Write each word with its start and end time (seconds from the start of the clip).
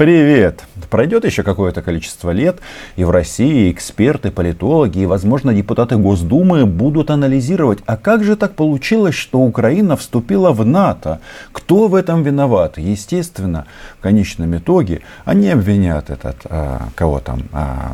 Привет! 0.00 0.64
Пройдет 0.88 1.24
еще 1.24 1.42
какое-то 1.42 1.82
количество 1.82 2.30
лет, 2.30 2.58
и 2.96 3.04
в 3.04 3.10
России 3.10 3.70
эксперты, 3.70 4.30
политологи 4.30 5.00
и, 5.00 5.06
возможно, 5.06 5.52
депутаты 5.52 5.96
Госдумы 5.96 6.66
будут 6.66 7.10
анализировать, 7.10 7.80
а 7.86 7.96
как 7.96 8.24
же 8.24 8.36
так 8.36 8.54
получилось, 8.54 9.14
что 9.14 9.40
Украина 9.40 9.96
вступила 9.96 10.52
в 10.52 10.64
НАТО? 10.64 11.20
Кто 11.52 11.88
в 11.88 11.94
этом 11.94 12.22
виноват? 12.22 12.78
Естественно, 12.78 13.66
в 13.98 14.02
конечном 14.02 14.56
итоге 14.56 15.02
они 15.24 15.48
обвинят 15.48 16.10
этот, 16.10 16.36
а, 16.44 16.88
кого 16.94 17.20
там, 17.20 17.42
а, 17.52 17.92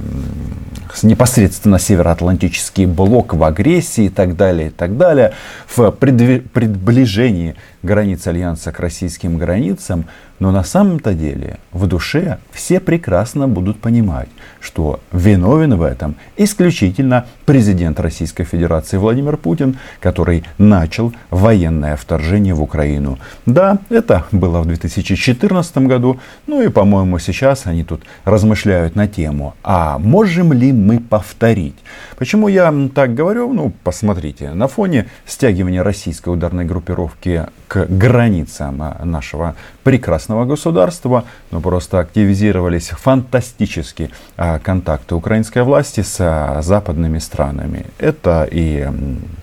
непосредственно 1.02 1.78
Североатлантический 1.78 2.86
блок 2.86 3.34
в 3.34 3.42
агрессии 3.44 4.04
и 4.04 4.08
так 4.08 4.36
далее, 4.36 4.68
и 4.68 4.70
так 4.70 4.96
далее, 4.96 5.32
в 5.66 5.90
приближении 5.90 7.56
границ 7.82 8.26
Альянса 8.26 8.72
к 8.72 8.80
российским 8.80 9.38
границам, 9.38 10.06
но 10.38 10.50
на 10.50 10.64
самом-то 10.64 11.14
деле 11.14 11.58
в 11.72 11.86
душе 11.86 12.38
все 12.50 12.75
прекрасно 12.80 13.48
будут 13.48 13.80
понимать, 13.80 14.28
что 14.60 15.00
виновен 15.12 15.76
в 15.76 15.82
этом 15.82 16.16
исключительно 16.36 17.26
президент 17.44 18.00
Российской 18.00 18.44
Федерации 18.44 18.96
Владимир 18.96 19.36
Путин, 19.36 19.78
который 20.00 20.44
начал 20.58 21.12
военное 21.30 21.96
вторжение 21.96 22.54
в 22.54 22.62
Украину. 22.62 23.18
Да, 23.46 23.78
это 23.90 24.24
было 24.32 24.60
в 24.60 24.66
2014 24.66 25.78
году, 25.78 26.18
ну 26.46 26.62
и, 26.62 26.68
по-моему, 26.68 27.18
сейчас 27.18 27.66
они 27.66 27.84
тут 27.84 28.02
размышляют 28.24 28.96
на 28.96 29.06
тему, 29.06 29.54
а 29.62 29.98
можем 29.98 30.52
ли 30.52 30.72
мы 30.72 31.00
повторить? 31.00 31.76
Почему 32.18 32.48
я 32.48 32.74
так 32.94 33.14
говорю? 33.14 33.52
Ну, 33.52 33.72
посмотрите, 33.84 34.52
на 34.52 34.68
фоне 34.68 35.06
стягивания 35.26 35.82
российской 35.82 36.30
ударной 36.30 36.64
группировки 36.64 37.46
к 37.68 37.86
границам 37.86 38.82
нашего 39.04 39.54
прекрасного 39.86 40.44
государства, 40.46 41.22
ну, 41.52 41.60
просто 41.60 42.00
активизировались 42.00 42.88
фантастически 42.88 44.10
а, 44.36 44.58
контакты 44.58 45.14
украинской 45.14 45.62
власти 45.62 46.00
с 46.00 46.16
а, 46.18 46.60
западными 46.60 47.20
странами. 47.20 47.86
Это 48.00 48.48
и 48.50 48.88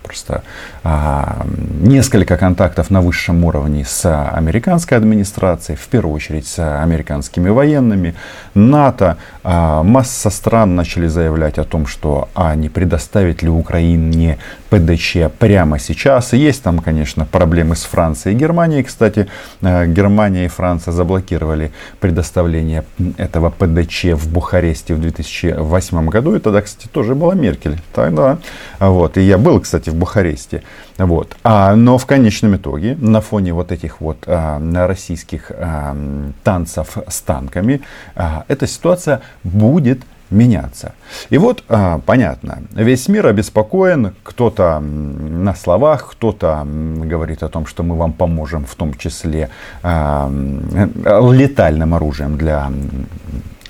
просто 0.02 0.42
а, 0.82 1.46
несколько 1.80 2.36
контактов 2.36 2.90
на 2.90 3.00
высшем 3.00 3.42
уровне 3.42 3.86
с 3.86 4.04
американской 4.04 4.98
администрацией, 4.98 5.78
в 5.78 5.88
первую 5.88 6.14
очередь 6.14 6.46
с 6.46 6.58
американскими 6.82 7.48
военными, 7.48 8.14
НАТО. 8.52 9.16
Масса 9.42 10.30
стран 10.30 10.74
начали 10.74 11.06
заявлять 11.06 11.58
о 11.58 11.64
том, 11.64 11.86
что 11.86 12.28
а 12.34 12.54
не 12.54 12.68
предоставить 12.68 13.42
ли 13.42 13.48
Украине 13.48 14.38
ПДЧ 14.70 15.16
прямо 15.38 15.78
сейчас. 15.78 16.32
Есть 16.32 16.62
там, 16.62 16.78
конечно, 16.80 17.26
проблемы 17.26 17.76
с 17.76 17.84
Францией 17.84 18.36
и 18.36 18.38
Германией. 18.38 18.82
Кстати, 18.82 19.28
Германия 19.60 20.33
и 20.36 20.48
Франция 20.48 20.92
заблокировали 20.92 21.72
предоставление 22.00 22.84
этого 23.16 23.50
ПДЧ 23.50 24.14
в 24.14 24.32
Бухаресте 24.32 24.94
в 24.94 25.00
2008 25.00 26.08
году. 26.08 26.34
И 26.34 26.38
тогда, 26.38 26.62
кстати, 26.62 26.88
тоже 26.88 27.14
была 27.14 27.34
Меркель. 27.34 27.80
Тогда, 27.92 28.38
вот. 28.80 29.16
И 29.16 29.22
я 29.22 29.38
был, 29.38 29.60
кстати, 29.60 29.90
в 29.90 29.94
Бухаресте. 29.94 30.62
Вот. 30.98 31.36
А, 31.42 31.74
но 31.74 31.98
в 31.98 32.06
конечном 32.06 32.56
итоге, 32.56 32.96
на 33.00 33.20
фоне 33.20 33.52
вот 33.52 33.72
этих 33.72 34.00
вот 34.00 34.18
а, 34.26 34.60
российских 34.86 35.50
а, 35.50 35.96
танцев 36.42 36.98
с 37.08 37.20
танками, 37.20 37.82
а, 38.14 38.44
эта 38.48 38.66
ситуация 38.66 39.22
будет 39.42 40.00
меняться. 40.30 40.94
И 41.30 41.38
вот, 41.38 41.64
а, 41.68 42.00
понятно, 42.04 42.62
весь 42.72 43.08
мир 43.08 43.26
обеспокоен, 43.26 44.14
кто-то 44.22 44.80
на 44.80 45.54
словах, 45.54 46.10
кто-то 46.12 46.66
говорит 46.66 47.42
о 47.42 47.48
том, 47.48 47.66
что 47.66 47.82
мы 47.82 47.96
вам 47.96 48.12
поможем, 48.12 48.64
в 48.64 48.74
том 48.74 48.94
числе 48.94 49.50
а, 49.82 50.30
летальным 50.30 51.94
оружием 51.94 52.36
для 52.36 52.70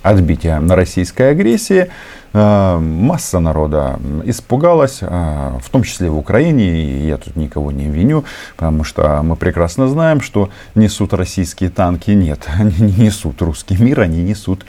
отбития 0.03 0.61
российской 0.69 1.31
агрессии. 1.31 1.89
А, 2.33 2.79
масса 2.79 3.41
народа 3.41 3.99
испугалась, 4.25 5.01
в 5.01 5.71
том 5.71 5.83
числе 5.83 6.11
в 6.11 6.19
Украине, 6.19 6.65
и 6.65 7.07
я 7.07 7.17
тут 7.17 7.37
никого 7.37 7.73
не 7.73 7.87
виню, 7.87 8.25
потому 8.57 8.85
что 8.85 9.23
мы 9.23 9.37
прекрасно 9.37 9.89
знаем, 9.89 10.21
что 10.21 10.51
несут 10.75 11.15
российские 11.15 11.71
танки. 11.71 12.11
Нет, 12.11 12.49
они 12.59 12.75
не 12.79 13.05
несут 13.05 13.41
русский 13.43 13.77
мир, 13.77 14.01
они 14.01 14.23
несут 14.23 14.65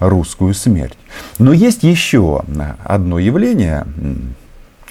русскую 0.00 0.54
смерть. 0.54 0.98
Но 1.38 1.52
есть 1.52 1.84
еще 1.84 2.42
одно 2.84 3.18
явление, 3.18 3.86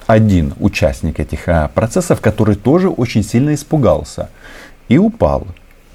один 0.09 0.55
участник 0.59 1.19
этих 1.19 1.47
а, 1.47 1.67
процессов, 1.67 2.19
который 2.19 2.55
тоже 2.55 2.89
очень 2.89 3.23
сильно 3.23 3.53
испугался 3.53 4.29
и 4.87 4.97
упал. 4.97 5.45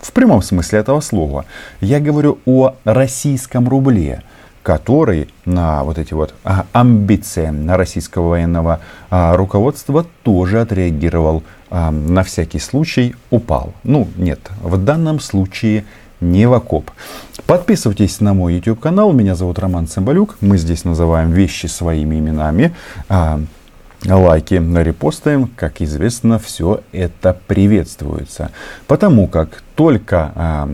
В 0.01 0.13
прямом 0.13 0.41
смысле 0.41 0.79
этого 0.79 1.01
слова. 1.01 1.47
Я 1.81 1.99
говорю 1.99 2.39
о 2.47 2.77
российском 2.85 3.69
рубле, 3.69 4.23
который 4.63 5.29
на 5.45 5.83
вот 5.83 5.99
эти 5.99 6.15
вот 6.15 6.33
а, 6.45 6.67
амбиции 6.73 7.47
на 7.47 7.77
российского 7.77 8.29
военного 8.29 8.79
а, 9.11 9.37
руководства 9.37 10.07
тоже 10.23 10.61
отреагировал 10.61 11.43
на 11.71 12.23
всякий 12.23 12.61
случай, 12.61 13.17
упал. 13.31 13.75
Ну, 13.83 14.07
нет, 14.17 14.39
в 14.63 14.77
данном 14.77 15.19
случае 15.19 15.85
не 16.21 16.47
в 16.47 16.53
окоп. 16.53 16.89
Подписывайтесь 17.47 18.21
на 18.21 18.33
мой 18.33 18.55
YouTube 18.55 18.81
канал. 18.81 19.13
Меня 19.13 19.35
зовут 19.35 19.59
Роман 19.59 19.87
Цымбалюк. 19.87 20.39
Мы 20.41 20.57
здесь 20.57 20.85
называем 20.85 21.31
вещи 21.31 21.67
своими 21.67 22.19
именами. 22.19 22.75
А, 23.11 23.39
лайки, 24.03 24.55
репосты, 24.55 25.47
как 25.55 25.83
известно, 25.83 26.39
все 26.39 26.81
это 26.93 27.37
приветствуется. 27.47 28.51
Потому 28.87 29.29
как 29.29 29.63
только 29.75 30.33
а, 30.35 30.69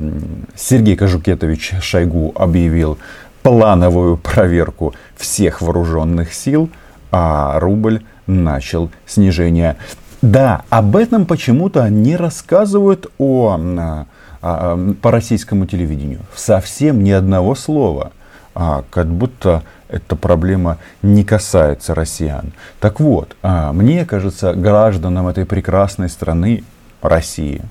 Сергей 0.55 0.95
Кожукетович 0.95 1.73
Шойгу 1.83 2.33
объявил 2.37 2.99
плановую 3.43 4.17
проверку 4.17 4.95
всех 5.17 5.63
вооруженных 5.63 6.33
сил, 6.33 6.71
а 7.11 7.59
рубль 7.59 8.05
начал 8.29 8.93
снижение. 9.07 9.77
Да, 10.23 10.63
об 10.71 10.95
этом 10.95 11.27
почему-то 11.27 11.89
не 11.89 12.15
рассказывают 12.15 13.09
о 13.19 13.59
а, 13.59 14.07
по 14.41 15.11
российскому 15.11 15.67
телевидению. 15.67 16.21
Совсем 16.35 17.05
ни 17.05 17.11
одного 17.11 17.55
слова. 17.55 18.13
А, 18.55 18.85
как 18.91 19.07
будто 19.07 19.63
эта 19.89 20.17
проблема 20.17 20.79
не 21.03 21.25
касается 21.25 21.95
россиян. 21.95 22.53
Так 22.81 23.01
вот, 23.01 23.37
а, 23.43 23.73
мне 23.73 24.05
кажется, 24.05 24.55
гражданам 24.55 25.29
этой 25.29 25.47
прекрасной 25.47 26.09
страны, 26.09 26.65
России, 27.01 27.63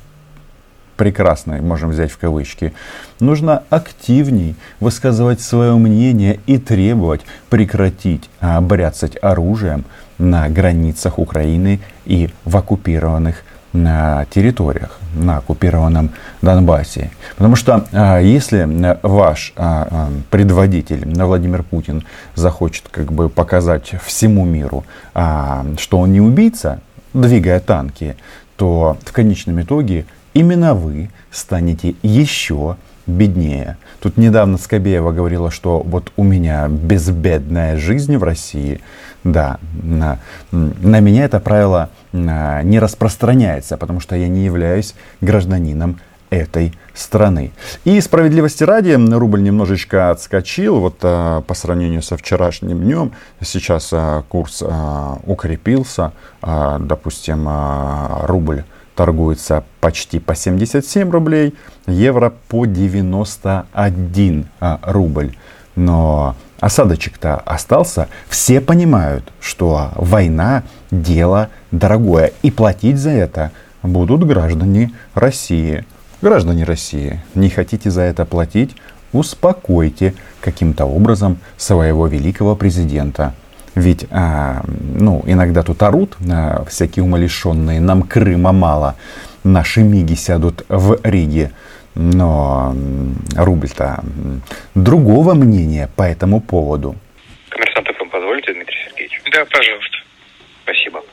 прекрасной, 0.95 1.61
можем 1.61 1.89
взять 1.89 2.11
в 2.11 2.17
кавычки, 2.17 2.73
нужно 3.19 3.63
активней 3.69 4.55
высказывать 4.79 5.41
свое 5.41 5.75
мнение 5.75 6.39
и 6.45 6.57
требовать 6.57 7.21
прекратить 7.49 8.29
бряцать 8.41 9.17
оружием 9.21 9.85
на 10.17 10.49
границах 10.49 11.19
Украины 11.19 11.79
и 12.05 12.29
в 12.43 12.57
оккупированных 12.57 13.43
территориях, 13.73 14.99
на 15.13 15.37
оккупированном 15.37 16.11
Донбассе. 16.41 17.11
Потому 17.35 17.55
что 17.55 17.85
а, 17.91 18.19
если 18.19 18.67
ваш 19.03 19.53
а, 19.55 19.87
а, 19.89 20.09
предводитель 20.29 21.05
Владимир 21.05 21.63
Путин 21.63 22.03
захочет 22.35 22.85
как 22.89 23.11
бы 23.11 23.29
показать 23.29 23.93
всему 24.03 24.45
миру, 24.45 24.83
что 25.13 25.99
он 25.99 26.11
не 26.11 26.21
убийца, 26.21 26.79
двигая 27.13 27.59
танки, 27.59 28.15
то 28.55 28.97
в 29.05 29.11
конечном 29.11 29.61
итоге 29.61 30.05
именно 30.33 30.73
вы 30.73 31.09
станете 31.31 31.95
еще 32.03 32.77
беднее. 33.07 33.77
Тут 33.99 34.17
недавно 34.17 34.57
Скобеева 34.57 35.11
говорила, 35.11 35.51
что 35.51 35.79
вот 35.79 36.11
у 36.15 36.23
меня 36.23 36.67
безбедная 36.67 37.77
жизнь 37.77 38.15
в 38.17 38.23
России. 38.23 38.81
Да, 39.23 39.59
на, 39.83 40.19
на 40.51 40.99
меня 40.99 41.25
это 41.25 41.39
правило 41.39 41.89
а, 42.13 42.61
не 42.63 42.79
распространяется, 42.79 43.77
потому 43.77 43.99
что 43.99 44.15
я 44.15 44.27
не 44.27 44.45
являюсь 44.45 44.95
гражданином 45.21 45.99
этой 46.29 46.73
страны. 46.93 47.51
И 47.85 47.99
справедливости 48.01 48.63
ради, 48.63 48.91
рубль 48.91 49.41
немножечко 49.41 50.11
отскочил 50.11 50.79
вот 50.79 50.97
а, 51.01 51.41
по 51.41 51.53
сравнению 51.53 52.01
со 52.01 52.17
вчерашним 52.17 52.79
днем. 52.79 53.11
Сейчас 53.41 53.89
а, 53.91 54.23
курс 54.29 54.63
а, 54.65 55.19
укрепился, 55.25 56.13
а, 56.41 56.79
допустим, 56.79 57.45
а, 57.47 58.25
рубль 58.25 58.63
торгуется 58.95 59.63
почти 59.79 60.19
по 60.19 60.35
77 60.35 61.09
рублей, 61.09 61.55
евро 61.87 62.33
по 62.49 62.65
91 62.65 64.45
а, 64.59 64.79
рубль. 64.83 65.35
Но 65.79 66.35
осадочек-то 66.59 67.37
остался. 67.37 68.09
Все 68.27 68.59
понимают, 68.59 69.31
что 69.39 69.91
война 69.95 70.63
дело 70.91 71.47
дорогое. 71.71 72.33
И 72.41 72.51
платить 72.51 72.97
за 72.97 73.11
это 73.11 73.51
будут 73.81 74.27
граждане 74.27 74.91
России. 75.13 75.85
Граждане 76.21 76.65
России, 76.65 77.21
не 77.33 77.49
хотите 77.49 77.89
за 77.89 78.01
это 78.01 78.25
платить? 78.25 78.75
Успокойте 79.13 80.15
каким-то 80.41 80.83
образом 80.83 81.37
своего 81.55 82.07
великого 82.07 82.57
президента. 82.57 83.33
Ведь 83.73 84.05
а, 84.11 84.61
ну, 84.67 85.23
иногда 85.27 85.63
тут 85.63 85.81
орут 85.81 86.17
а, 86.29 86.65
всякие 86.67 87.05
умалишенные, 87.05 87.79
нам 87.79 88.01
Крыма 88.03 88.51
мало, 88.51 88.95
наши 89.45 89.81
миги 89.81 90.15
сядут 90.15 90.65
в 90.67 90.99
Риге. 91.03 91.51
Но 91.95 92.73
рубль-то 93.35 94.03
другого 94.75 95.33
мнения 95.33 95.89
по 95.95 96.03
этому 96.03 96.41
поводу. 96.41 96.95
Коммерсант 97.49 97.87
ФМ, 97.87 98.09
позволите, 98.09 98.53
Дмитрий 98.53 98.77
Сергеевич? 98.85 99.21
Да, 99.31 99.45
пожалуйста. 99.45 99.97
Спасибо. 100.63 101.03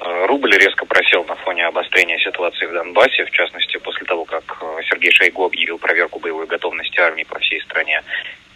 А, 0.00 0.26
рубль 0.26 0.52
резко 0.56 0.86
просел 0.86 1.24
на 1.24 1.34
фоне 1.36 1.66
обострения 1.66 2.18
ситуации 2.18 2.66
в 2.66 2.72
Донбассе, 2.72 3.24
в 3.24 3.30
частности, 3.30 3.78
после 3.78 4.06
того, 4.06 4.24
как 4.24 4.44
э, 4.60 4.82
Сергей 4.88 5.12
Шойгу 5.12 5.44
объявил 5.44 5.78
проверку 5.78 6.20
боевой 6.20 6.46
готовности 6.46 7.00
армии 7.00 7.24
по 7.24 7.38
всей 7.38 7.60
стране. 7.62 8.02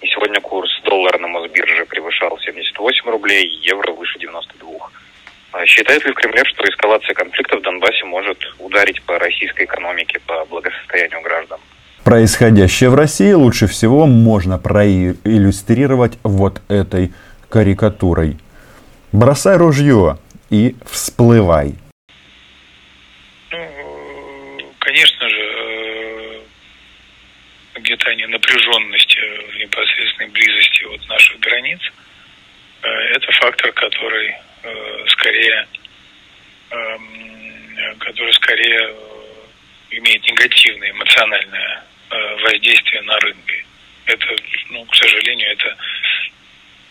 И 0.00 0.06
сегодня 0.08 0.40
курс 0.40 0.70
доллара 0.84 1.18
на 1.18 1.28
Мосбирже 1.28 1.86
превышал 1.86 2.38
78 2.38 3.10
рублей, 3.10 3.46
евро 3.62 3.92
выше 3.92 4.18
92. 4.18 4.90
А 5.52 5.66
считает 5.66 6.02
ли 6.04 6.12
в 6.12 6.14
Кремле, 6.14 6.42
что 6.46 6.64
эскалация 6.64 7.14
конфликта 7.14 7.58
в 7.58 7.62
Донбассе 7.62 8.04
может 8.04 8.38
ударить 8.58 9.02
по 9.02 9.18
российской 9.18 9.66
экономике, 9.66 10.18
по 10.26 10.44
благосостоянию 10.46 11.20
граждан? 11.20 11.60
Происходящее 12.04 12.88
в 12.88 12.94
России 12.94 13.32
лучше 13.32 13.66
всего 13.66 14.06
можно 14.06 14.58
проиллюстрировать 14.58 16.18
вот 16.22 16.62
этой 16.68 17.12
карикатурой. 17.50 18.38
Бросай 19.12 19.58
ружье 19.58 20.18
и 20.48 20.74
всплывай. 20.90 21.74
Ну, 23.50 24.74
конечно 24.78 25.28
же, 25.28 25.36
э, 25.36 26.40
нагнетание 27.74 28.26
напряженности 28.28 29.20
в 29.52 29.58
непосредственной 29.58 30.30
близости 30.30 30.84
от 30.94 31.08
наших 31.10 31.38
границ 31.40 31.80
э,– 32.82 32.88
это 33.16 33.30
фактор, 33.32 33.70
который 33.72 34.34
Э, 34.34 34.51
скорее, 35.08 35.66
эм, 36.70 37.22
который 37.98 38.32
скорее 38.34 38.80
э, 38.80 39.96
имеет 39.96 40.22
негативное 40.28 40.90
эмоциональное 40.90 41.82
э, 42.10 42.14
воздействие 42.44 43.02
на 43.02 43.18
рынке. 43.18 43.64
Это, 44.06 44.26
ну, 44.70 44.84
к 44.84 44.94
сожалению, 44.94 45.48
это 45.52 45.76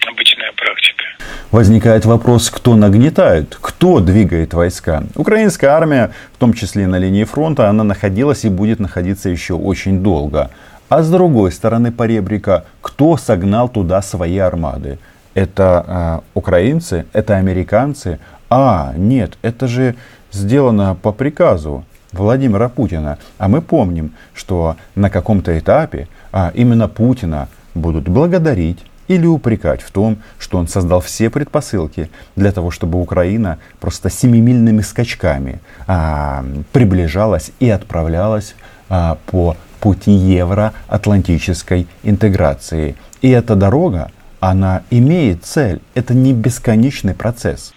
обычная 0.08 0.52
практика. 0.54 1.06
Возникает 1.52 2.06
вопрос, 2.06 2.50
кто 2.50 2.76
нагнетает, 2.76 3.58
кто 3.62 4.00
двигает 4.00 4.54
войска. 4.54 5.04
Украинская 5.16 5.72
армия, 5.72 6.14
в 6.34 6.38
том 6.38 6.54
числе 6.54 6.88
на 6.88 6.98
линии 6.98 7.26
фронта, 7.26 7.68
она 7.68 7.84
находилась 7.84 8.46
и 8.46 8.50
будет 8.50 8.80
находиться 8.80 9.30
еще 9.30 9.56
очень 9.56 10.02
долго. 10.02 10.50
А 10.90 11.04
с 11.04 11.12
другой 11.12 11.52
стороны 11.52 11.92
поребрика, 11.92 12.66
кто 12.82 13.18
согнал 13.18 13.70
туда 13.70 14.02
свои 14.02 14.38
армады? 14.38 14.98
Это 15.34 15.86
э, 15.88 16.20
украинцы, 16.34 17.06
это 17.14 17.38
американцы. 17.38 18.20
А, 18.50 18.94
нет, 18.96 19.38
это 19.42 19.68
же 19.68 19.96
сделано 20.32 20.96
по 20.96 21.12
приказу 21.12 21.86
Владимира 22.12 22.70
Путина. 22.70 23.18
А 23.38 23.48
мы 23.48 23.62
помним, 23.62 24.14
что 24.34 24.76
на 24.96 25.10
каком-то 25.10 25.58
этапе 25.58 26.08
а, 26.32 26.52
именно 26.54 26.88
Путина 26.88 27.48
будут 27.74 28.08
благодарить 28.08 28.80
или 29.08 29.26
упрекать 29.26 29.82
в 29.82 29.92
том, 29.92 30.18
что 30.40 30.58
он 30.58 30.68
создал 30.68 31.02
все 31.02 31.30
предпосылки 31.30 32.10
для 32.36 32.52
того, 32.52 32.72
чтобы 32.72 33.02
Украина 33.02 33.58
просто 33.80 34.10
семимильными 34.10 34.82
скачками 34.82 35.60
а, 35.88 36.46
приближалась 36.72 37.52
и 37.60 37.70
отправлялась 37.70 38.56
а, 38.90 39.18
по 39.26 39.58
пути 39.80 40.12
евроатлантической 40.12 41.88
интеграции. 42.04 42.96
И 43.22 43.30
эта 43.30 43.56
дорога, 43.56 44.12
она 44.42 44.84
имеет 44.90 45.46
цель. 45.46 45.80
Это 45.96 46.14
не 46.14 46.34
бесконечный 46.34 47.16
процесс. 47.16 47.74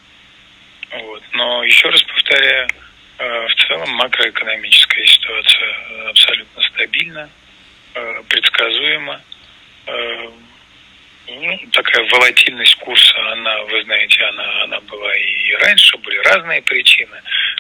Вот. 0.91 1.23
Но 1.35 1.63
еще 1.63 1.89
раз 1.91 2.03
повторяю, 2.03 2.69
э, 3.19 3.47
в 3.47 3.55
целом 3.55 3.91
макроэкономическая 3.91 5.05
ситуация 5.05 6.09
абсолютно 6.09 6.63
стабильна, 6.63 7.29
э, 7.95 8.23
предсказуема. 8.29 9.21
Э, 9.87 10.29
ну, 11.27 11.59
такая 11.73 12.09
волатильность 12.11 12.77
курса, 12.77 13.33
она, 13.33 13.63
вы 13.65 13.83
знаете, 13.85 14.23
она, 14.25 14.63
она 14.65 14.81
была 14.81 15.17
и 15.17 15.55
раньше, 15.55 15.97
были 15.99 16.17
разные 16.19 16.63
причины 16.63 17.17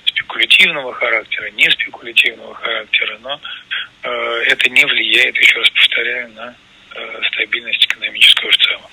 спекулятивного 0.06 0.92
характера, 0.94 1.50
не 1.50 1.70
спекулятивного 1.70 2.54
характера, 2.54 3.18
но 3.22 3.40
э, 4.02 4.42
это 4.46 4.68
не 4.70 4.84
влияет, 4.84 5.36
еще 5.36 5.58
раз 5.58 5.70
повторяю, 5.70 6.30
на 6.32 6.50
э, 6.50 6.54
стабильность 7.32 7.86
экономического 7.86 8.50
в 8.50 8.56
целом. 8.56 8.90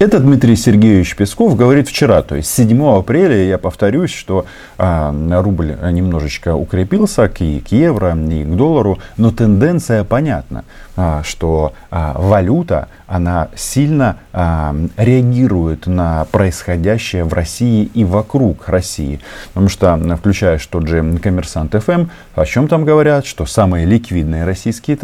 Это 0.00 0.18
Дмитрий 0.18 0.56
Сергеевич 0.56 1.14
Песков 1.14 1.56
говорит 1.56 1.88
вчера, 1.88 2.22
то 2.22 2.34
есть 2.34 2.50
7 2.50 2.98
апреля, 2.98 3.36
я 3.44 3.58
повторюсь, 3.58 4.12
что 4.12 4.44
а, 4.76 5.14
рубль 5.40 5.76
немножечко 5.92 6.56
укрепился 6.56 7.28
к, 7.28 7.36
к 7.36 7.68
евро, 7.70 8.16
и 8.16 8.44
к 8.44 8.56
доллару, 8.56 8.98
но 9.16 9.30
тенденция 9.30 10.02
понятна, 10.02 10.64
а, 10.96 11.22
что 11.22 11.74
а, 11.92 12.14
валюта, 12.18 12.88
она 13.06 13.48
сильно 13.54 14.16
а, 14.32 14.74
реагирует 14.96 15.86
на 15.86 16.24
происходящее 16.26 17.24
в 17.24 17.32
России 17.32 17.90
и 17.94 18.04
вокруг 18.04 18.68
России. 18.68 19.20
Потому 19.48 19.68
что, 19.68 19.96
включаешь 20.16 20.66
тот 20.66 20.88
же 20.88 21.18
Коммерсант 21.18 21.74
ФМ, 21.74 22.06
о 22.34 22.44
чем 22.46 22.68
там 22.68 22.84
говорят, 22.84 23.26
что 23.26 23.46
самые 23.46 23.86
ликвидные 23.86 24.44
российские 24.44 24.94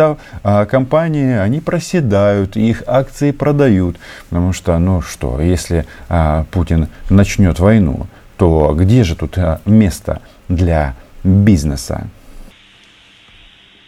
а, 0.42 0.66
компании, 0.66 1.36
они 1.36 1.60
проседают, 1.60 2.56
их 2.56 2.82
акции 2.86 3.30
продают, 3.30 3.96
потому 4.28 4.52
что 4.52 4.78
ну 4.78 5.02
что, 5.02 5.40
если 5.40 5.86
а, 6.08 6.44
Путин 6.50 6.88
начнет 7.08 7.58
войну, 7.58 8.06
то 8.36 8.74
где 8.74 9.04
же 9.04 9.16
тут 9.16 9.36
а, 9.38 9.60
место 9.64 10.20
для 10.48 10.94
бизнеса? 11.22 12.06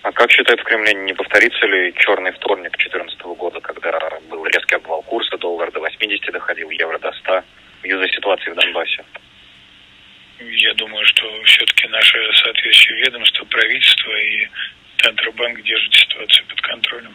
А 0.02 0.10
как 0.10 0.30
считают 0.32 0.60
в 0.60 0.64
Кремле, 0.64 0.94
не 0.94 1.12
повторится 1.12 1.64
ли 1.66 1.94
черный 1.96 2.32
вторник 2.32 2.72
2014 2.72 3.20
года, 3.38 3.60
когда 3.60 3.92
был 4.28 4.44
резкий 4.46 4.74
обвал 4.74 5.02
курса, 5.02 5.38
доллар 5.38 5.70
до 5.70 5.80
80 5.80 6.32
доходил, 6.32 6.70
евро 6.70 6.98
до 6.98 7.12
100, 7.12 7.42
из-за 7.84 8.08
ситуации 8.08 8.50
в 8.50 8.54
Донбассе? 8.56 9.04
Я 10.40 10.74
думаю, 10.74 11.06
что 11.06 11.24
все-таки 11.44 11.86
наше 11.88 12.18
соответствующее 12.42 12.98
ведомство, 13.04 13.44
правительство 13.44 14.10
и 14.18 14.48
Центробанк 15.02 15.62
держат 15.62 15.94
ситуацию 15.94 16.46
под 16.48 16.60
контролем. 16.62 17.14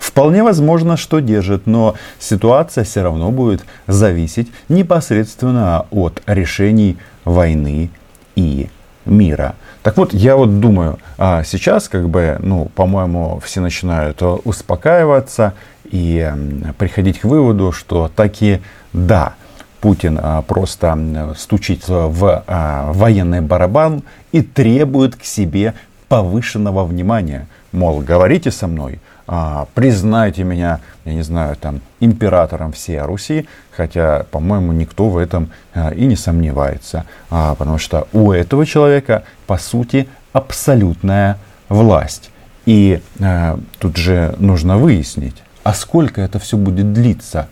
Вполне 0.00 0.42
возможно, 0.42 0.96
что 0.96 1.20
держит, 1.20 1.66
но 1.66 1.94
ситуация 2.18 2.82
все 2.82 3.02
равно 3.02 3.30
будет 3.30 3.60
зависеть 3.86 4.48
непосредственно 4.68 5.86
от 5.92 6.20
решений 6.26 6.96
войны 7.24 7.90
и 8.34 8.66
мира. 9.06 9.54
Так 9.82 9.96
вот, 9.96 10.12
я 10.12 10.36
вот 10.36 10.60
думаю, 10.60 10.98
а 11.16 11.42
сейчас, 11.44 11.88
как 11.88 12.08
бы, 12.08 12.36
ну, 12.40 12.70
по-моему, 12.74 13.40
все 13.44 13.60
начинают 13.60 14.20
успокаиваться 14.22 15.54
и 15.84 16.32
приходить 16.78 17.20
к 17.20 17.24
выводу, 17.24 17.72
что 17.72 18.10
таки 18.14 18.60
да, 18.92 19.34
Путин 19.80 20.18
а, 20.20 20.42
просто 20.42 21.34
стучит 21.38 21.86
в 21.86 22.44
а, 22.46 22.92
военный 22.92 23.40
барабан 23.40 24.02
и 24.32 24.42
требует 24.42 25.16
к 25.16 25.24
себе 25.24 25.74
повышенного 26.08 26.84
внимания. 26.84 27.46
Мол, 27.72 28.00
говорите 28.00 28.50
со 28.50 28.66
мной, 28.66 29.00
а, 29.26 29.66
признайте 29.74 30.44
меня, 30.44 30.80
я 31.04 31.14
не 31.14 31.22
знаю, 31.22 31.56
там, 31.56 31.80
императором 32.00 32.72
всей 32.72 33.00
Руси, 33.00 33.48
хотя, 33.70 34.24
по-моему, 34.30 34.72
никто 34.72 35.08
в 35.08 35.16
этом 35.16 35.50
а, 35.74 35.90
и 35.90 36.06
не 36.06 36.16
сомневается, 36.16 37.04
а, 37.30 37.54
потому 37.54 37.78
что 37.78 38.06
у 38.12 38.32
этого 38.32 38.64
человека, 38.66 39.24
по 39.46 39.58
сути, 39.58 40.08
абсолютная 40.32 41.38
власть. 41.68 42.30
И 42.66 43.00
а, 43.20 43.58
тут 43.78 43.96
же 43.96 44.34
нужно 44.38 44.78
выяснить, 44.78 45.42
а 45.66 45.74
сколько 45.74 46.20
это 46.20 46.38
все 46.38 46.56
будет 46.56 46.92
длиться? 46.92 47.48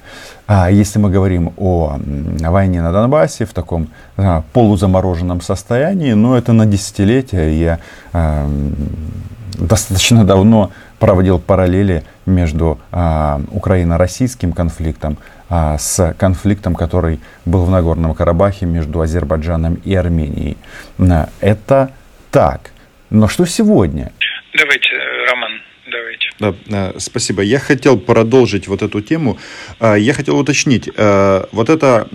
А 0.46 0.70
если 0.70 1.00
мы 1.00 1.10
говорим 1.10 1.52
о 1.56 1.98
войне 1.98 2.80
на 2.80 2.92
Донбассе 2.92 3.44
в 3.44 3.52
таком 3.52 3.88
а, 4.16 4.44
полузамороженном 4.52 5.40
состоянии, 5.40 6.12
ну 6.12 6.34
это 6.34 6.52
на 6.52 6.64
десятилетия. 6.64 7.48
Я 7.48 7.80
а, 8.12 8.48
достаточно 9.54 10.24
давно 10.24 10.72
проводил 10.98 11.38
параллели 11.38 12.04
между 12.26 12.78
а, 12.90 13.40
украино-российским 13.50 14.52
конфликтом 14.52 15.18
а, 15.48 15.78
с 15.78 16.14
конфликтом, 16.18 16.74
который 16.74 17.20
был 17.44 17.64
в 17.64 17.70
Нагорном 17.70 18.14
Карабахе 18.14 18.66
между 18.66 19.00
Азербайджаном 19.00 19.74
и 19.84 19.94
Арменией. 19.94 20.56
Это 21.40 21.90
так. 22.30 22.70
Но 23.10 23.28
что 23.28 23.44
сегодня? 23.46 24.12
Давайте, 24.56 24.88
Роман, 26.40 26.56
давайте. 26.66 27.00
Спасибо. 27.00 27.42
Я 27.42 27.58
хотел 27.58 27.98
продолжить 27.98 28.68
вот 28.68 28.82
эту 28.82 29.00
тему. 29.00 29.38
А, 29.78 29.94
я 29.94 30.12
хотел 30.12 30.38
уточнить, 30.38 30.88
а, 30.96 31.48
вот 31.52 31.70
эта 31.70 32.08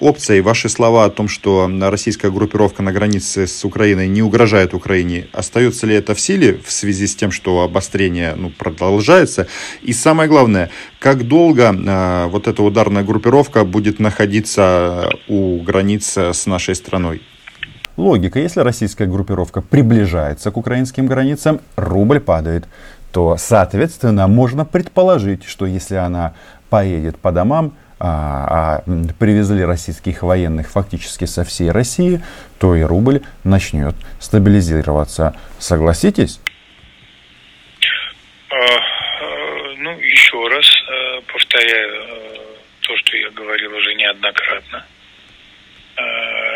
опция 0.00 0.38
и 0.38 0.40
ваши 0.40 0.68
слова 0.68 1.04
о 1.04 1.10
том, 1.10 1.28
что 1.28 1.70
российская 1.80 2.30
группировка 2.30 2.82
на 2.82 2.92
границе 2.92 3.46
с 3.46 3.64
Украиной 3.64 4.08
не 4.08 4.22
угрожает 4.22 4.74
Украине, 4.74 5.26
остается 5.32 5.86
ли 5.86 5.94
это 5.94 6.14
в 6.14 6.20
силе 6.20 6.60
в 6.64 6.70
связи 6.70 7.06
с 7.06 7.16
тем, 7.16 7.30
что 7.30 7.62
обострение 7.62 8.34
ну, 8.36 8.50
продолжается? 8.50 9.46
И 9.82 9.92
самое 9.92 10.28
главное, 10.28 10.70
как 10.98 11.26
долго 11.26 11.72
вот 12.30 12.46
эта 12.48 12.62
ударная 12.62 13.02
группировка 13.02 13.64
будет 13.64 13.98
находиться 13.98 15.08
у 15.28 15.60
границ 15.62 16.16
с 16.16 16.46
нашей 16.46 16.74
страной? 16.74 17.22
логика. 17.96 18.38
Если 18.38 18.60
российская 18.60 19.06
группировка 19.06 19.60
приближается 19.60 20.50
к 20.50 20.56
украинским 20.56 21.06
границам, 21.06 21.60
рубль 21.76 22.20
падает. 22.20 22.64
То, 23.14 23.36
соответственно, 23.36 24.26
можно 24.26 24.64
предположить, 24.64 25.48
что 25.48 25.66
если 25.66 25.94
она 25.94 26.34
поедет 26.68 27.16
по 27.16 27.30
домам, 27.30 27.76
а, 28.00 28.82
а 28.86 29.12
привезли 29.20 29.64
российских 29.64 30.24
военных 30.24 30.68
фактически 30.68 31.24
со 31.24 31.44
всей 31.44 31.70
России, 31.70 32.20
то 32.58 32.74
и 32.74 32.82
рубль 32.82 33.22
начнет 33.44 33.94
стабилизироваться. 34.18 35.36
Согласитесь? 35.60 36.40
А, 38.50 38.56
а, 38.56 38.80
ну, 39.78 39.96
еще 40.00 40.48
раз 40.48 40.66
э, 40.66 41.20
повторяю 41.32 41.94
э, 41.94 42.38
то, 42.80 42.96
что 42.96 43.16
я 43.16 43.30
говорил 43.30 43.76
уже 43.76 43.94
неоднократно. 43.94 44.84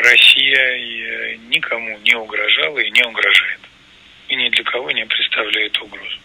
Россия 0.03 1.39
никому 1.51 1.97
не 1.99 2.17
угрожала 2.17 2.79
и 2.79 2.91
не 2.91 3.05
угрожает. 3.05 3.61
И 4.27 4.35
ни 4.35 4.49
для 4.49 4.65
кого 4.65 4.91
не 4.91 5.07
представляет 5.07 5.81
угрозу. 5.81 6.19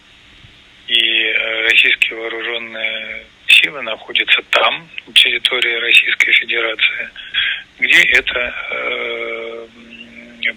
И 0.87 0.97
э, 0.97 1.61
российские 1.69 2.19
вооруженные 2.19 3.25
силы 3.47 3.81
находятся 3.81 4.41
там, 4.49 4.87
на 5.07 5.13
территории 5.13 5.75
Российской 5.75 6.31
Федерации, 6.33 7.09
где 7.79 8.01
это 8.03 8.53
э, 8.71 9.67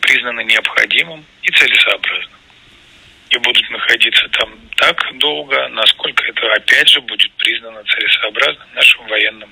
признано 0.01 0.41
необходимым 0.41 1.25
и 1.43 1.51
целесообразным. 1.51 2.39
И 3.31 3.39
будут 3.39 3.71
находиться 3.71 4.29
там 4.39 4.51
так 4.77 4.97
долго, 5.19 5.69
насколько 5.69 6.25
это 6.25 6.53
опять 6.55 6.89
же 6.89 7.01
будет 7.01 7.33
признано 7.33 7.83
целесообразным 7.85 8.67
нашим 8.75 9.07
военным 9.07 9.51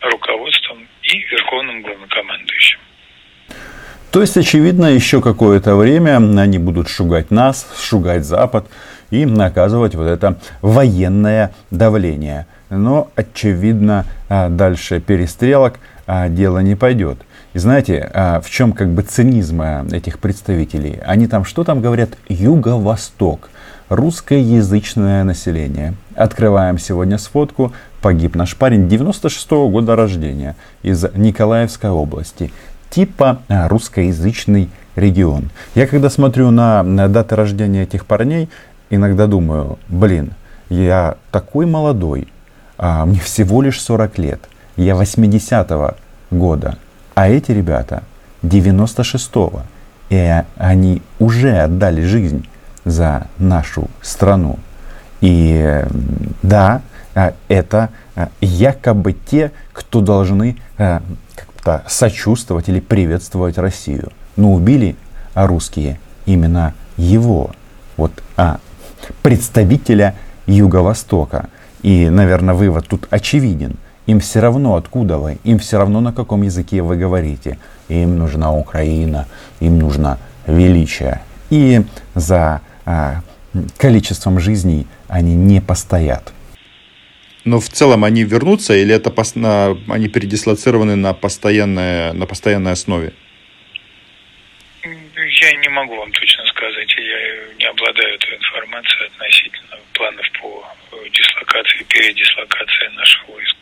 руководством 0.00 0.86
и 1.02 1.18
верховным 1.18 1.82
главнокомандующим. 1.82 2.78
То 4.10 4.20
есть, 4.20 4.36
очевидно, 4.36 4.86
еще 4.86 5.22
какое-то 5.22 5.74
время 5.74 6.16
они 6.16 6.58
будут 6.58 6.90
шугать 6.90 7.30
нас, 7.30 7.66
шугать 7.82 8.24
Запад 8.24 8.66
и 9.12 9.26
наказывать 9.26 9.94
вот 9.94 10.06
это 10.06 10.38
военное 10.62 11.52
давление. 11.70 12.46
Но, 12.70 13.10
очевидно, 13.14 14.06
а, 14.28 14.48
дальше 14.48 15.00
перестрелок 15.00 15.74
а, 16.06 16.28
дело 16.28 16.60
не 16.60 16.74
пойдет. 16.74 17.18
И 17.52 17.58
знаете, 17.58 18.10
а, 18.14 18.40
в 18.40 18.48
чем 18.48 18.72
как 18.72 18.88
бы 18.88 19.02
цинизм 19.02 19.60
этих 19.60 20.18
представителей? 20.18 20.98
Они 21.04 21.26
там, 21.26 21.44
что 21.44 21.62
там 21.62 21.82
говорят? 21.82 22.10
Юго-Восток. 22.28 23.50
Русскоязычное 23.90 25.22
население. 25.24 25.92
Открываем 26.14 26.78
сегодня 26.78 27.18
сфотку. 27.18 27.74
Погиб 28.00 28.34
наш 28.34 28.56
парень 28.56 28.88
96 28.88 29.52
-го 29.52 29.70
года 29.70 29.94
рождения 29.94 30.56
из 30.82 31.04
Николаевской 31.14 31.90
области. 31.90 32.50
Типа 32.88 33.42
русскоязычный 33.48 34.70
регион. 34.96 35.50
Я 35.74 35.86
когда 35.86 36.10
смотрю 36.10 36.50
на, 36.50 36.82
на 36.82 37.08
даты 37.08 37.36
рождения 37.36 37.84
этих 37.84 38.06
парней, 38.06 38.48
иногда 38.92 39.26
думаю, 39.26 39.78
блин, 39.88 40.32
я 40.68 41.16
такой 41.30 41.66
молодой, 41.66 42.28
а, 42.78 43.06
мне 43.06 43.20
всего 43.20 43.62
лишь 43.62 43.80
40 43.80 44.18
лет, 44.18 44.40
я 44.76 44.94
80-го 44.94 45.96
года, 46.30 46.78
а 47.14 47.28
эти 47.28 47.52
ребята 47.52 48.02
96-го, 48.42 49.62
и 50.10 50.42
они 50.56 51.02
уже 51.18 51.58
отдали 51.58 52.02
жизнь 52.04 52.46
за 52.84 53.28
нашу 53.38 53.88
страну. 54.02 54.58
И 55.20 55.84
да, 56.42 56.82
а, 57.14 57.32
это 57.48 57.90
а, 58.14 58.28
якобы 58.40 59.12
те, 59.12 59.52
кто 59.72 60.00
должны 60.00 60.56
а, 60.76 61.02
как-то 61.34 61.82
сочувствовать 61.88 62.68
или 62.68 62.80
приветствовать 62.80 63.56
Россию. 63.56 64.12
Но 64.36 64.52
убили 64.52 64.96
русские 65.34 65.98
именно 66.26 66.74
его. 66.96 67.52
Вот 67.96 68.12
а, 68.36 68.58
представителя 69.22 70.14
Юго-Востока. 70.46 71.48
И, 71.82 72.08
наверное, 72.08 72.54
вывод 72.54 72.86
тут 72.88 73.06
очевиден. 73.10 73.76
Им 74.06 74.20
все 74.20 74.40
равно, 74.40 74.76
откуда 74.76 75.18
вы, 75.18 75.38
им 75.44 75.58
все 75.58 75.78
равно, 75.78 76.00
на 76.00 76.12
каком 76.12 76.42
языке 76.42 76.82
вы 76.82 76.96
говорите. 76.96 77.58
Им 77.88 78.18
нужна 78.18 78.52
Украина, 78.52 79.26
им 79.60 79.78
нужно 79.78 80.18
величие. 80.46 81.22
И 81.50 81.82
за 82.14 82.60
а, 82.84 83.22
количеством 83.76 84.40
жизней 84.40 84.86
они 85.08 85.34
не 85.34 85.60
постоят. 85.60 86.32
Но 87.44 87.58
в 87.58 87.68
целом 87.68 88.04
они 88.04 88.22
вернутся 88.22 88.74
или 88.74 88.94
это 88.94 89.12
они 89.88 90.08
передислоцированы 90.08 90.96
на, 90.96 91.12
постоянной, 91.12 92.12
на 92.12 92.26
постоянной 92.26 92.72
основе? 92.72 93.14
Я 95.42 95.56
не 95.56 95.68
могу 95.70 95.96
вам 95.96 96.12
точно 96.12 96.44
сказать, 96.46 96.94
я 96.96 97.56
не 97.58 97.64
обладаю 97.64 98.14
этой 98.14 98.36
информацией 98.36 99.06
относительно 99.08 99.76
планов 99.92 100.26
по 100.40 101.08
дислокации, 101.08 101.82
передислокации 101.88 102.96
наших 102.96 103.28
войск. 103.28 103.56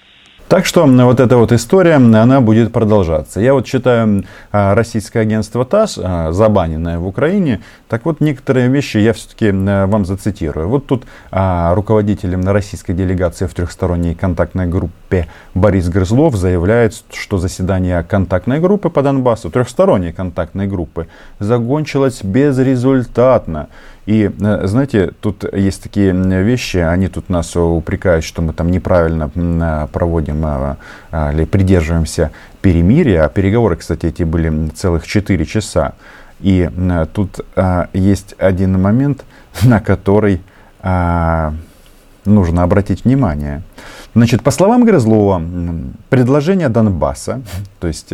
Так 0.51 0.67
что 0.67 0.85
вот 0.85 1.21
эта 1.21 1.39
вот 1.39 1.53
история, 1.53 1.95
она 1.95 2.43
будет 2.43 2.71
продолжаться. 2.71 3.41
Я 3.41 3.55
вот 3.55 3.67
читаю 3.67 4.25
а, 4.53 4.75
российское 4.75 5.21
агентство 5.21 5.65
ТАСС, 5.65 5.99
а, 6.03 6.33
забаненное 6.33 6.99
в 6.99 7.07
Украине. 7.07 7.63
Так 7.89 8.05
вот, 8.05 8.21
некоторые 8.21 8.69
вещи 8.69 8.99
я 8.99 9.15
все-таки 9.15 9.51
вам 9.51 10.05
зацитирую. 10.05 10.69
Вот 10.69 10.87
тут 10.87 11.05
а, 11.31 11.75
руководителем 11.75 12.47
российской 12.47 12.93
делегации 12.93 13.47
в 13.47 13.55
трехсторонней 13.55 14.15
контактной 14.15 14.67
группе 14.67 15.00
Борис 15.55 15.89
Грызлов 15.89 16.37
заявляет, 16.37 16.95
что 17.13 17.39
заседание 17.39 18.03
контактной 18.03 18.61
группы 18.61 18.91
по 18.91 19.03
Донбассу, 19.03 19.51
трехсторонней 19.51 20.13
контактной 20.13 20.67
группы, 20.67 21.09
закончилось 21.39 22.21
безрезультатно. 22.23 23.69
И, 24.07 24.31
э, 24.41 24.67
знаете, 24.67 25.13
тут 25.21 25.45
есть 25.55 25.83
такие 25.83 26.13
вещи, 26.13 26.79
они 26.79 27.09
тут 27.09 27.29
нас 27.29 27.55
упрекают, 27.55 28.25
что 28.25 28.43
мы 28.43 28.53
там 28.53 28.71
неправильно 28.71 29.31
э, 29.35 29.87
проводим 29.93 30.45
э, 30.45 30.77
или 31.33 31.45
придерживаемся 31.45 32.31
перемирия. 32.61 33.25
А 33.25 33.29
переговоры, 33.29 33.77
кстати, 33.77 34.07
эти 34.07 34.25
были 34.25 34.69
целых 34.71 35.07
4 35.07 35.45
часа. 35.47 35.93
И 36.41 36.71
тут 37.13 37.41
есть 37.93 38.35
один 38.39 38.81
момент, 38.81 39.25
на 39.63 39.81
который 39.81 40.41
нужно 42.25 42.63
обратить 42.63 43.05
внимание. 43.05 43.63
Значит, 44.15 44.43
по 44.43 44.51
словам 44.51 44.85
Грызлова, 44.85 45.41
предложение 46.09 46.69
Донбасса, 46.69 47.43
то 47.79 47.87
есть 47.87 48.09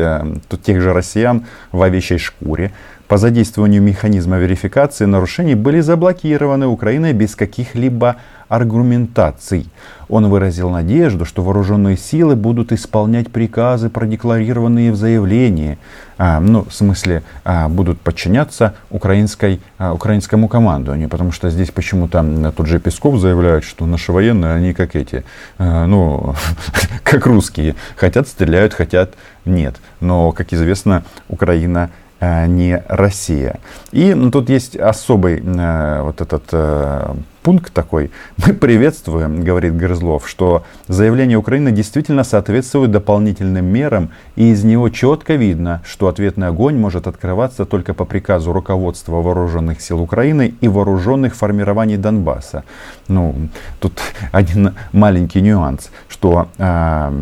тут 0.48 0.62
тех 0.62 0.80
же 0.80 0.92
россиян 0.92 1.46
в 1.72 1.80
овечьей 1.82 2.18
шкуре, 2.18 2.72
по 3.08 3.18
задействованию 3.18 3.82
механизма 3.82 4.36
верификации 4.36 5.04
нарушений 5.04 5.54
были 5.54 5.80
заблокированы 5.80 6.66
Украиной 6.66 7.12
без 7.12 7.36
каких-либо 7.36 8.16
аргументаций. 8.48 9.68
Он 10.08 10.28
выразил 10.28 10.70
надежду, 10.70 11.24
что 11.24 11.42
вооруженные 11.42 11.96
силы 11.96 12.36
будут 12.36 12.72
исполнять 12.72 13.30
приказы, 13.30 13.90
продекларированные 13.90 14.92
в 14.92 14.96
заявлении. 14.96 15.78
А, 16.18 16.38
ну, 16.40 16.64
в 16.64 16.72
смысле, 16.72 17.22
а, 17.44 17.68
будут 17.68 18.00
подчиняться 18.00 18.74
украинской, 18.90 19.60
а, 19.78 19.92
украинскому 19.92 20.48
командованию. 20.48 21.08
Потому 21.08 21.32
что 21.32 21.50
здесь 21.50 21.70
почему-то 21.70 22.52
тот 22.56 22.66
же 22.66 22.78
Песков 22.78 23.18
заявляет, 23.18 23.64
что 23.64 23.84
наши 23.86 24.12
военные, 24.12 24.54
они 24.54 24.74
как 24.74 24.94
эти, 24.94 25.24
а, 25.58 25.86
ну, 25.86 26.34
как 27.02 27.26
русские. 27.26 27.74
Хотят, 27.96 28.28
стреляют, 28.28 28.74
хотят, 28.74 29.14
нет. 29.44 29.76
Но, 30.00 30.30
как 30.30 30.52
известно, 30.52 31.02
Украина 31.28 31.90
не 32.20 32.82
Россия. 32.88 33.60
И 33.92 34.14
ну, 34.14 34.30
тут 34.30 34.48
есть 34.48 34.76
особый 34.76 35.42
э, 35.44 36.02
вот 36.02 36.20
этот 36.20 36.44
э, 36.52 37.14
пункт 37.46 37.72
такой. 37.72 38.10
Мы 38.38 38.54
приветствуем, 38.54 39.44
говорит 39.44 39.76
Грызлов, 39.76 40.28
что 40.28 40.64
заявление 40.88 41.38
Украины 41.38 41.70
действительно 41.70 42.24
соответствует 42.24 42.90
дополнительным 42.90 43.64
мерам, 43.66 44.10
и 44.34 44.50
из 44.50 44.64
него 44.64 44.88
четко 44.88 45.36
видно, 45.36 45.80
что 45.86 46.08
ответный 46.08 46.48
огонь 46.48 46.76
может 46.76 47.06
открываться 47.06 47.64
только 47.64 47.94
по 47.94 48.04
приказу 48.04 48.52
руководства 48.52 49.22
вооруженных 49.22 49.80
сил 49.80 50.00
Украины 50.00 50.54
и 50.60 50.66
вооруженных 50.66 51.36
формирований 51.36 51.96
Донбасса. 51.96 52.64
Ну, 53.06 53.36
тут 53.78 53.92
один 54.32 54.74
маленький 54.90 55.40
нюанс, 55.40 55.92
что 56.08 56.48
э, 56.58 57.12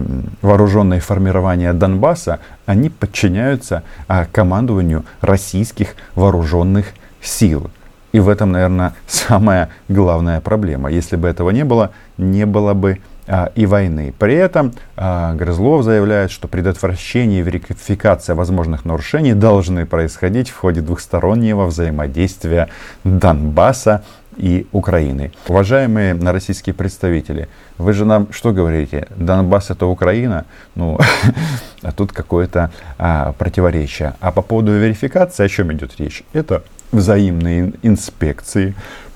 вооруженные 0.40 1.00
формирования 1.00 1.74
Донбасса, 1.74 2.38
они 2.64 2.88
подчиняются 2.88 3.82
э, 4.08 4.24
командованию 4.32 5.04
российских 5.20 5.88
вооруженных 6.14 6.94
сил. 7.20 7.70
И 8.14 8.20
в 8.20 8.28
этом, 8.28 8.52
наверное, 8.52 8.94
самая 9.08 9.70
главная 9.88 10.40
проблема. 10.40 10.88
Если 10.88 11.16
бы 11.16 11.26
этого 11.26 11.50
не 11.50 11.64
было, 11.64 11.90
не 12.16 12.46
было 12.46 12.72
бы 12.72 13.00
а, 13.26 13.50
и 13.56 13.66
войны. 13.66 14.14
При 14.16 14.34
этом 14.34 14.72
а, 14.96 15.34
Грызлов 15.34 15.82
заявляет, 15.82 16.30
что 16.30 16.46
предотвращение 16.46 17.40
и 17.40 17.42
верификация 17.42 18.36
возможных 18.36 18.84
нарушений 18.84 19.34
должны 19.34 19.84
происходить 19.84 20.48
в 20.48 20.56
ходе 20.56 20.80
двухстороннего 20.80 21.64
взаимодействия 21.66 22.68
Донбасса 23.02 24.04
и 24.36 24.68
Украины. 24.70 25.32
Уважаемые 25.48 26.14
российские 26.14 26.74
представители, 26.74 27.48
вы 27.78 27.94
же 27.94 28.04
нам 28.04 28.28
что 28.30 28.52
говорите? 28.52 29.08
Донбасс 29.16 29.70
это 29.70 29.86
Украина? 29.86 30.44
Ну, 30.76 31.00
а 31.82 31.90
тут 31.90 32.12
какое-то 32.12 32.70
а, 32.96 33.32
противоречие. 33.32 34.14
А 34.20 34.30
по 34.30 34.42
поводу 34.42 34.70
верификации, 34.70 35.44
о 35.44 35.48
чем 35.48 35.72
идет 35.72 35.98
речь? 35.98 36.22
Это 36.32 36.62
взаимные 36.94 37.72
инспекции, 37.82 38.74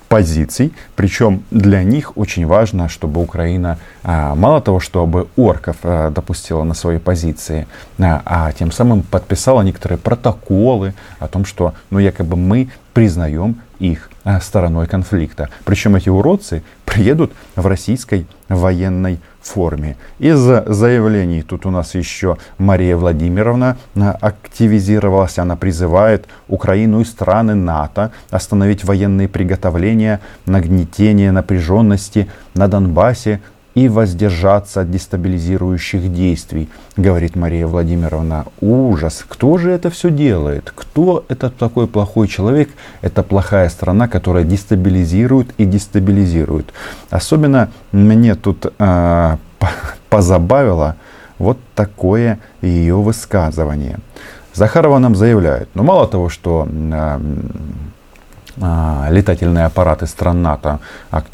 позиций. 0.09 0.73
Причем 0.95 1.43
для 1.51 1.83
них 1.83 2.17
очень 2.17 2.45
важно, 2.45 2.89
чтобы 2.89 3.21
Украина 3.21 3.77
а, 4.03 4.35
мало 4.35 4.59
того, 4.59 4.79
чтобы 4.79 5.27
орков 5.37 5.77
а, 5.83 6.09
допустила 6.09 6.63
на 6.63 6.73
свои 6.73 6.97
позиции, 6.97 7.67
а, 7.99 8.21
а 8.25 8.51
тем 8.51 8.71
самым 8.71 9.03
подписала 9.03 9.61
некоторые 9.61 9.99
протоколы 9.99 10.93
о 11.19 11.27
том, 11.27 11.45
что 11.45 11.73
ну, 11.91 11.99
якобы 11.99 12.35
мы 12.35 12.69
признаем 12.93 13.61
их 13.79 14.09
стороной 14.41 14.87
конфликта. 14.87 15.49
Причем 15.65 15.95
эти 15.95 16.09
уродцы 16.09 16.63
приедут 16.85 17.31
в 17.55 17.65
российской 17.65 18.27
военной 18.47 19.19
форме. 19.41 19.95
Из 20.19 20.39
заявлений 20.39 21.41
тут 21.41 21.65
у 21.65 21.71
нас 21.71 21.95
еще 21.95 22.37
Мария 22.57 22.97
Владимировна 22.97 23.77
а, 23.95 24.17
активизировалась. 24.19 25.39
Она 25.39 25.55
призывает 25.55 26.27
Украину 26.47 27.01
и 27.01 27.05
страны 27.05 27.55
НАТО 27.55 28.11
остановить 28.29 28.83
военные 28.83 29.27
приготовления, 29.27 30.19
нагнетение 30.45 31.31
напряженности 31.31 32.27
на 32.53 32.67
Донбассе 32.67 33.41
и 33.75 33.87
воздержаться 33.87 34.81
от 34.81 34.91
дестабилизирующих 34.91 36.11
действий, 36.13 36.69
говорит 36.97 37.35
Мария 37.35 37.67
Владимировна. 37.67 38.45
Ужас! 38.61 39.25
Кто 39.27 39.57
же 39.57 39.71
это 39.71 39.89
все 39.89 40.09
делает? 40.09 40.71
Кто 40.75 41.23
этот 41.29 41.55
такой 41.57 41.87
плохой 41.87 42.27
человек? 42.27 42.69
Это 43.01 43.23
плохая 43.23 43.69
страна, 43.69 44.07
которая 44.07 44.43
дестабилизирует 44.43 45.53
и 45.57 45.65
дестабилизирует. 45.65 46.73
Особенно 47.09 47.69
мне 47.91 48.35
тут 48.35 48.73
э, 48.77 49.37
позабавило 50.09 50.95
вот 51.37 51.57
такое 51.75 52.39
ее 52.61 52.95
высказывание. 52.95 53.99
Захарова 54.53 54.99
нам 54.99 55.15
заявляет, 55.15 55.69
ну 55.73 55.83
мало 55.83 56.07
того, 56.07 56.27
что 56.27 56.67
э, 56.69 57.19
летательные 59.09 59.65
аппараты 59.65 60.05
стран 60.05 60.41
НАТО 60.41 60.79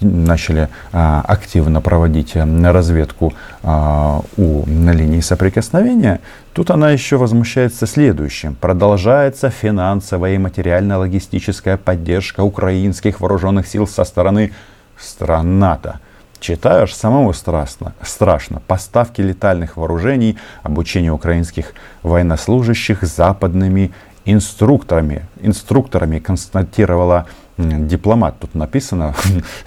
начали 0.01 0.69
а, 0.91 1.23
активно 1.27 1.81
проводить 1.81 2.35
э, 2.35 2.71
разведку 2.71 3.33
а, 3.63 4.21
у 4.37 4.63
линии 4.67 5.21
соприкосновения, 5.21 6.21
тут 6.53 6.71
она 6.71 6.91
еще 6.91 7.17
возмущается 7.17 7.87
следующим. 7.87 8.55
Продолжается 8.55 9.49
финансовая 9.49 10.35
и 10.35 10.37
материально-логистическая 10.37 11.77
поддержка 11.77 12.41
украинских 12.41 13.21
вооруженных 13.21 13.67
сил 13.67 13.87
со 13.87 14.03
стороны 14.03 14.53
стран 14.97 15.59
НАТО. 15.59 15.99
Читаешь, 16.39 16.95
самому 16.95 17.33
страшно, 17.33 17.93
страшно. 18.03 18.61
Поставки 18.67 19.21
летальных 19.21 19.77
вооружений, 19.77 20.37
обучение 20.63 21.11
украинских 21.11 21.73
военнослужащих 22.03 23.01
западными 23.01 23.91
инструкторами, 24.25 25.25
инструкторами 25.41 26.19
констатировала 26.19 27.27
дипломат. 27.57 28.39
Тут 28.39 28.55
написано 28.55 29.15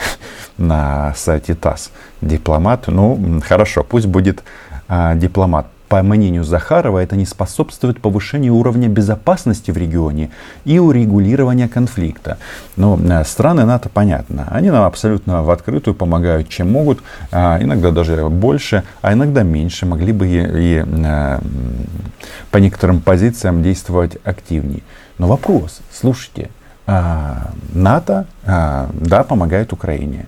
на 0.59 1.15
сайте 1.17 1.55
ТАСС. 1.55 1.91
Дипломат, 2.21 2.89
ну 2.89 3.41
хорошо, 3.45 3.85
пусть 3.85 4.07
будет 4.07 4.43
а, 4.89 5.15
дипломат. 5.15 5.67
По 5.89 6.03
мнению 6.03 6.45
Захарова, 6.45 6.99
это 6.99 7.17
не 7.17 7.25
способствует 7.25 8.01
повышению 8.01 8.55
уровня 8.55 8.89
безопасности 8.89 9.71
в 9.71 9.77
регионе 9.79 10.31
и 10.65 10.79
урегулирования 10.79 11.69
конфликта. 11.69 12.37
Но 12.77 12.99
э, 12.99 13.25
страны 13.25 13.65
НАТО, 13.65 13.89
понятно, 13.89 14.47
они 14.51 14.71
нам 14.71 14.85
абсолютно 14.85 15.43
в 15.43 15.51
открытую 15.51 15.95
помогают, 15.95 16.49
чем 16.49 16.71
могут, 16.71 17.03
а 17.33 17.59
иногда 17.63 17.91
даже 17.91 18.29
больше, 18.29 18.85
а 19.01 19.15
иногда 19.15 19.43
меньше, 19.43 19.87
могли 19.87 20.13
бы 20.13 20.29
и, 20.29 20.39
и 20.39 20.85
э, 20.87 21.39
по 22.51 22.59
некоторым 22.59 23.01
позициям 23.01 23.63
действовать 23.63 24.19
активнее. 24.25 24.83
Но 25.17 25.27
вопрос, 25.27 25.81
слушайте, 25.93 26.51
а, 26.87 27.51
НАТО, 27.75 28.27
а, 28.47 28.89
да, 28.95 29.23
помогает 29.23 29.75
Украине. 29.75 30.27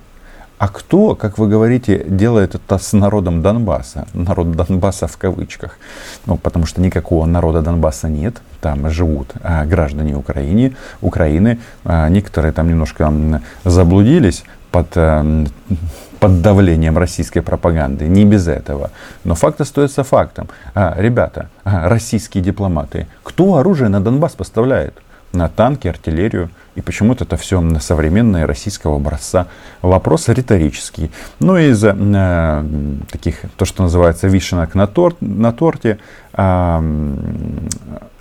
А 0.61 0.69
кто, 0.69 1.15
как 1.15 1.39
вы 1.39 1.49
говорите, 1.49 2.05
делает 2.07 2.55
это 2.55 2.77
с 2.77 2.93
народом 2.93 3.41
Донбасса? 3.41 4.07
Народ 4.13 4.53
Донбасса 4.53 5.07
в 5.07 5.17
кавычках. 5.17 5.79
Ну, 6.27 6.37
потому 6.37 6.67
что 6.67 6.83
никакого 6.83 7.25
народа 7.25 7.63
Донбасса 7.63 8.11
нет. 8.11 8.43
Там 8.61 8.91
живут 8.91 9.33
а, 9.43 9.65
граждане 9.65 10.15
Украины. 10.17 10.77
Украины. 11.01 11.61
А, 11.85 12.11
некоторые 12.11 12.53
там 12.53 12.69
немножко 12.69 13.11
заблудились 13.65 14.45
под, 14.71 14.89
а, 14.97 15.47
под 16.19 16.43
давлением 16.43 16.99
российской 16.99 17.41
пропаганды. 17.41 18.07
Не 18.07 18.27
без 18.27 18.47
этого. 18.47 18.91
Но 19.25 19.35
факт 19.35 19.63
остается 19.63 20.05
фактом. 20.05 20.51
А, 20.75 20.95
ребята, 20.99 21.49
а, 21.65 21.89
российские 21.89 22.45
дипломаты, 22.45 23.07
кто 23.23 23.55
оружие 23.55 23.89
на 23.89 24.03
Донбасс 24.03 24.33
поставляет? 24.33 24.93
На 25.33 25.49
танки, 25.49 25.87
артиллерию, 25.87 26.51
и 26.75 26.81
почему-то 26.81 27.25
это 27.25 27.37
все 27.37 27.63
современное 27.81 28.47
российского 28.47 28.97
образца. 28.97 29.47
Вопрос 29.83 30.29
риторический. 30.29 31.11
Ну 31.39 31.57
и 31.57 31.71
из 31.71 31.85
э, 31.85 32.65
таких, 33.11 33.37
то, 33.57 33.65
что 33.65 33.83
называется 33.83 34.27
вишенок 34.27 34.75
на, 34.75 34.87
торт, 34.87 35.17
на 35.21 35.53
торте, 35.53 35.99
э, 36.33 37.17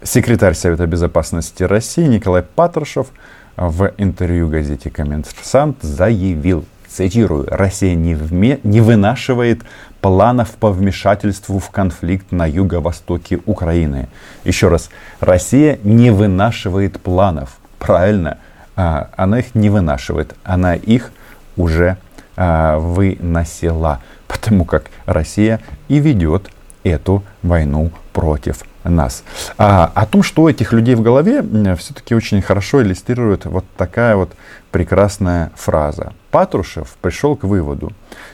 секретарь 0.03 0.53
Совета 0.53 0.85
Безопасности 0.87 1.63
России 1.63 2.05
Николай 2.05 2.43
Патрушев 2.43 3.07
в 3.55 3.91
интервью 3.97 4.47
газете 4.47 4.89
«Коммерсант» 4.89 5.77
заявил, 5.81 6.65
цитирую, 6.89 7.45
«Россия 7.49 7.95
не, 7.95 8.15
вме, 8.15 8.59
не 8.63 8.81
вынашивает 8.81 9.61
планов 10.01 10.49
по 10.51 10.71
вмешательству 10.71 11.59
в 11.59 11.69
конфликт 11.69 12.31
на 12.31 12.45
юго-востоке 12.45 13.39
Украины». 13.45 14.09
Еще 14.43 14.67
раз, 14.67 14.89
Россия 15.19 15.79
не 15.83 16.11
вынашивает 16.11 16.99
планов. 16.99 17.57
Правильно, 17.77 18.37
а, 18.75 19.09
она 19.15 19.39
их 19.39 19.55
не 19.55 19.69
вынашивает, 19.69 20.35
она 20.43 20.75
их 20.75 21.11
уже 21.57 21.97
а, 22.35 22.77
выносила, 22.77 24.01
потому 24.27 24.65
как 24.65 24.85
Россия 25.05 25.59
и 25.87 25.99
ведет 25.99 26.49
эту 26.83 27.23
войну 27.43 27.91
против 28.13 28.63
нас. 28.83 29.23
А, 29.57 29.91
о 29.93 30.05
том, 30.05 30.23
что 30.23 30.43
у 30.43 30.49
этих 30.49 30.73
людей 30.73 30.95
в 30.95 31.01
голове, 31.01 31.43
все-таки 31.75 32.15
очень 32.15 32.41
хорошо 32.41 32.81
иллюстрирует 32.81 33.45
вот 33.45 33.65
такая 33.77 34.15
вот 34.15 34.31
прекрасная 34.71 35.51
фраза. 35.55 36.13
Патрушев 36.31 36.95
пришел 37.01 37.35
к 37.35 37.43
выводу, 37.43 37.91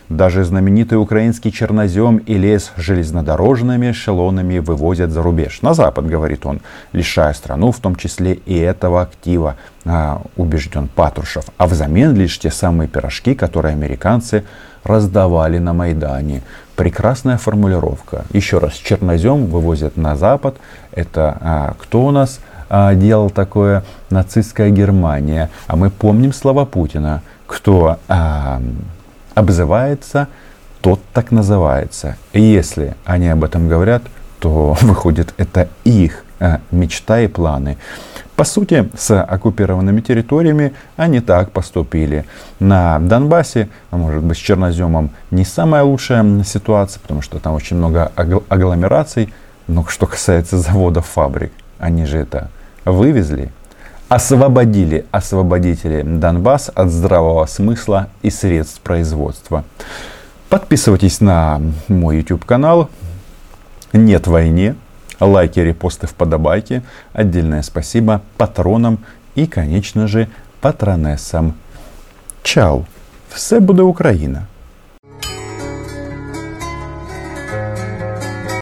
даже 0.10 0.44
знаменитый 0.44 1.00
украинский 1.00 1.52
чернозем 1.52 2.18
и 2.18 2.36
лес 2.36 2.74
железнодорожными 2.76 3.92
эшелонами 3.92 4.60
вывозят 4.60 5.12
за 5.12 5.22
рубеж. 5.22 5.62
На 5.62 5.74
Запад, 5.74 6.06
говорит 6.06 6.46
он, 6.46 6.62
лишая 6.92 7.34
страну, 7.34 7.72
в 7.72 7.80
том 7.80 7.96
числе 7.96 8.34
и 8.34 8.58
этого 8.58 9.02
актива, 9.02 9.56
а, 9.86 10.22
убежден 10.36 10.90
Патрушев. 10.90 11.46
А 11.58 11.68
взамен 11.68 12.16
лишь 12.16 12.38
те 12.38 12.52
самые 12.52 12.88
пирожки, 12.88 13.34
которые 13.34 13.74
американцы 13.74 14.44
раздавали 14.84 15.58
на 15.58 15.74
Майдане. 15.74 16.44
Прекрасная 16.76 17.38
формулировка. 17.38 18.26
Еще 18.34 18.58
раз, 18.58 18.74
чернозем 18.74 19.46
вывозят 19.46 19.96
на 19.96 20.16
Запад. 20.16 20.58
Это 20.92 21.38
а, 21.40 21.76
кто 21.80 22.06
у 22.06 22.12
нас 22.12 22.40
а, 22.70 22.94
делал 22.94 23.30
такое? 23.30 23.84
Нацистская 24.10 24.70
Германия. 24.70 25.50
А 25.68 25.76
мы 25.76 25.90
помним 25.90 26.34
слова 26.34 26.66
Путина. 26.66 27.22
Кто 27.48 28.00
а, 28.08 28.62
обзывается, 29.36 30.28
тот 30.82 31.00
так 31.14 31.32
называется. 31.32 32.18
И 32.34 32.42
если 32.42 32.96
они 33.06 33.28
об 33.30 33.44
этом 33.44 33.70
говорят, 33.70 34.04
то 34.40 34.78
выходит 34.82 35.34
это 35.38 35.70
их 35.84 36.26
а, 36.40 36.60
мечта 36.72 37.22
и 37.22 37.28
планы. 37.28 37.78
По 38.36 38.44
сути, 38.44 38.90
с 38.98 39.22
оккупированными 39.22 40.02
территориями 40.02 40.74
они 40.98 41.22
так 41.22 41.52
поступили. 41.52 42.26
На 42.60 43.00
Донбассе, 43.00 43.70
а 43.92 43.98
может 43.98 44.24
быть 44.24 44.38
с 44.38 44.42
Черноземом, 44.42 45.12
не 45.32 45.46
самая 45.46 45.84
лучшая 45.84 46.44
ситуация, 46.44 47.00
потому 47.00 47.22
что 47.22 47.40
там 47.40 47.54
очень 47.54 47.78
много 47.78 48.12
агломераций. 48.50 49.34
Но 49.68 49.86
что 49.86 50.06
касается 50.06 50.58
заводов, 50.58 51.06
фабрик, 51.06 51.54
они 51.80 52.06
же 52.06 52.18
это 52.18 52.50
вывезли, 52.84 53.52
освободили 54.10 55.06
освободители 55.12 56.04
Донбасс 56.04 56.70
от 56.76 56.90
здравого 56.90 57.46
смысла 57.46 58.10
и 58.22 58.30
средств 58.30 58.82
производства. 58.82 59.64
Подписывайтесь 60.50 61.22
на 61.22 61.62
мой 61.88 62.18
YouTube 62.18 62.46
канал. 62.46 62.90
Нет 63.94 64.28
войне 64.28 64.76
лайки, 65.20 65.60
репосты, 65.60 66.08
вподобайки. 66.08 66.82
Отдельное 67.14 67.62
спасибо 67.62 68.22
патронам 68.38 69.00
и, 69.36 69.48
конечно 69.48 70.08
же, 70.08 70.28
патронессам. 70.62 71.54
Чао! 72.44 72.86
Все 73.30 73.60
буде 73.60 73.82
Україна! 73.82 74.48